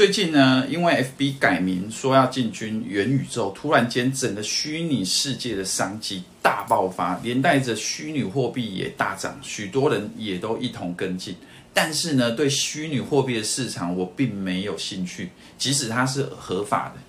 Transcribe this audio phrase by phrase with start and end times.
[0.00, 11.36] 最近呢，因为 FB 改名说要进军元宇宙，突然间整个虚拟世界的商机大爆发，连带着虚拟货币也大涨，许多人也都一同跟进。
[11.74, 17.02] 但是呢，对虚拟货币的市场我并没有兴趣，即使它是合法的。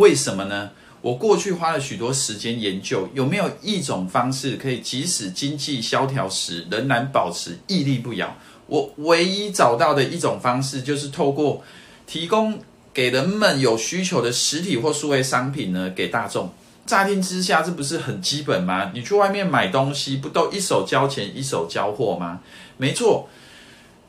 [0.00, 0.70] 为什么呢？
[1.02, 8.34] 我过去花了许多时间研究，有没有一种方式可以即使经济萧条时仍然保持屹立不摇？
[8.68, 11.62] 我唯一找到的一种方式就是透过。
[12.08, 12.58] 提供
[12.94, 16.50] 给人们有需求的实体或数位商品呢，给大众。
[16.86, 18.90] 乍听之下，这不是很基本吗？
[18.94, 22.40] 你去外面买东西，不都一手交钱一手交货吗？
[22.78, 23.28] 没错，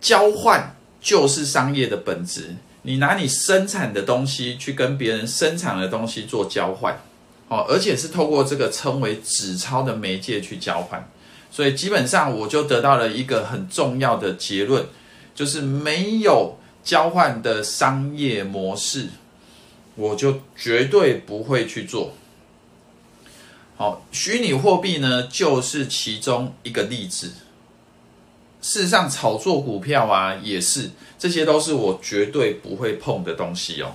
[0.00, 2.54] 交换就是商业的本质。
[2.82, 6.96] 你拿你生产的东西去跟别人生产的东西做交换，
[7.48, 11.10] 哦，而且是透过这个称为纸钞的媒介去交换。
[11.50, 14.86] 所以基本上，我就得到了一个很重要的结论，
[15.34, 16.56] 就是没有。
[16.88, 19.08] 交换的商业模式，
[19.94, 22.14] 我就绝对不会去做。
[23.76, 27.32] 好，虚拟货币呢，就是其中一个例子。
[28.62, 33.92] 事实上，炒作股票啊，也是，这些都是我绝对不会碰的东西哦。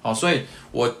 [0.00, 0.98] 好，所以我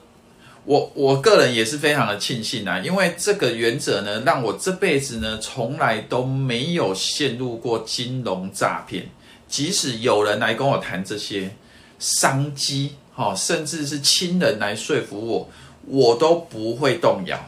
[0.64, 9.06] 我我个人也是非常的庆幸啊，因为这个原则呢，让我这辈子呢，从来都没有陷入过金融诈骗。
[9.54, 11.54] 即使有人来跟我谈这些
[12.00, 15.48] 商机，哈，甚至是亲人来说服我，
[15.86, 17.38] 我都不会动摇。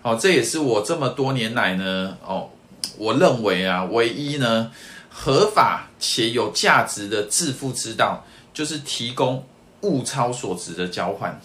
[0.00, 2.50] 哦，这也是我这么多年来呢，哦，
[2.96, 4.70] 我认为啊，唯一呢
[5.10, 9.44] 合法且有价值的致富之道，就是提供
[9.80, 11.40] 物超所值的交换。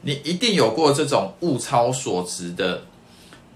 [0.00, 2.84] 你一定有过这种物超所值的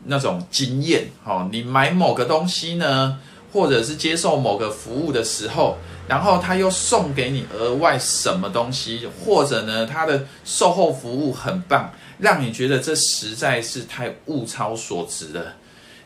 [0.05, 3.19] 那种经验，哦，你买某个东西呢？
[3.53, 5.77] 或者是接受某个服务的时候，
[6.09, 15.57] 然后他又送给你额外什么东西，或者呢，他的售后服务很棒，让你觉得这实在是太物超所值了。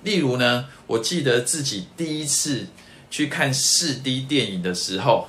[0.02, 2.66] 例如呢，我记得自己第一次
[3.10, 5.28] 去看四 D 电影的时候。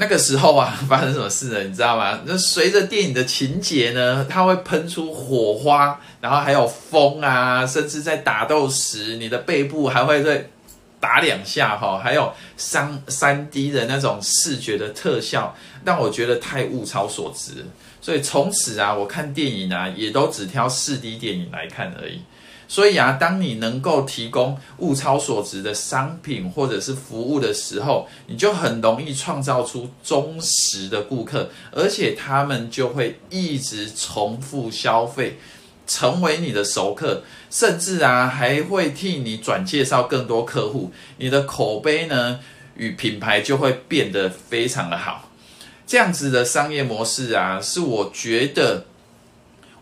[0.00, 1.62] 那个时候啊， 发生什么事呢？
[1.62, 2.18] 你知道吗？
[2.24, 10.48] 那随着电影的情节呢，它会喷出火花，然后还有风啊，甚至在打斗时，你的背部还会再
[10.98, 17.66] 打两下哈，还有三三 D 的那种视觉的特效，让我觉得太物超所值。
[18.00, 22.22] 所以从此啊，我看电影啊，也都只挑四 D 电影来看而已。
[22.70, 35.36] 所以啊，当你能够提供物超所值的商品或者是服务的时候，你就很容易创造出忠实的顾客，而且他们就会一直重复消费，
[35.84, 42.38] 成为你的熟客，甚至啊还会替你转介绍更多客户，你的口碑呢
[42.76, 45.28] 与品牌就会变得非常的好。
[45.88, 48.84] 这样子的商业模式啊，是我觉得。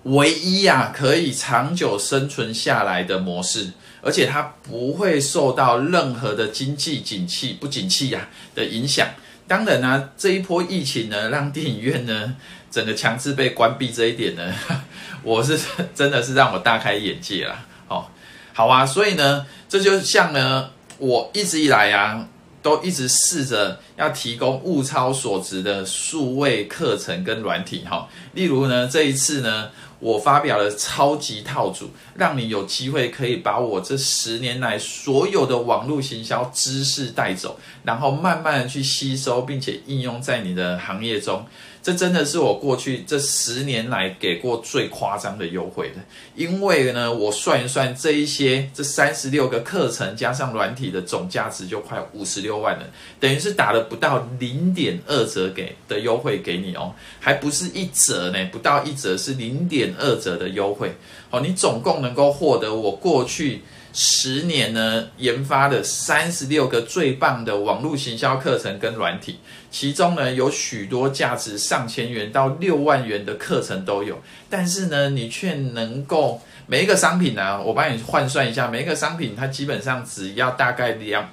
[0.04, 9.08] 唯一呀、可以长久生存下来的模式，而且它不会受到任何的经济景气不景气呀、的影响。
[9.46, 12.36] 当然呢、啊，这一波疫情呢，让电影院呢
[12.70, 14.54] 整个强制被关闭这一点呢，
[15.22, 15.58] 我是
[15.94, 17.58] 真的是让我大开眼界了。
[17.88, 18.06] 哦，
[18.52, 22.28] 好啊，所以呢，这就像呢，我一直以来啊，
[22.62, 29.70] 都一直试着要提供物超所值的数位课程跟软体哈、例如呢，这一次呢。
[30.00, 41.44] 我发表了超级套组，让你有机会可以把我这十年来所有的网络行销知识带走，然后慢慢的去吸收，并且应用在你的行业中。
[41.82, 45.96] 这真的是我过去这十年来给过最夸张的优惠的，
[46.34, 52.86] 因为呢，我算一算这一些这三十六个课程加上软体的总价值就快五十六万了，
[53.18, 60.94] 等于是打了不到零点二折给的优惠给你哦，还不是一折呢，不到一折是零点二折的优惠。
[61.30, 63.62] 好，你总共能够获得我过去。
[63.92, 69.38] 十年呢，研发的三十六个最棒的网络行销课程跟软体，
[69.70, 74.20] 其中呢有许多价值上千元到六万元的课程都有，
[74.50, 81.28] 但是呢，你却能够每一个商品呢、我帮你换算一下，每一个商品它基本上只要大概两，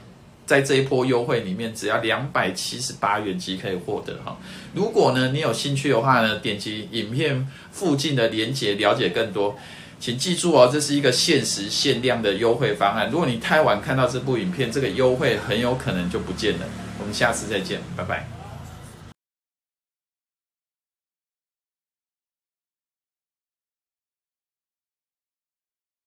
[0.45, 4.37] 在这一波优惠里面，只要两百七十八元即可以获得哈。
[4.73, 9.57] 如果呢你有兴趣的话呢，点击影片附近的链接了解更多。
[9.99, 13.09] 请记住哦，这是一个限时限量的优惠方案。
[13.09, 16.65] 如果你太晚看到这部影片，这个优惠很有可能就不见了。
[16.99, 18.44] 我们下次再见，拜拜。